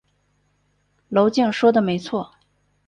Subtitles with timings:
[1.09, 2.33] 娄敬说的没错。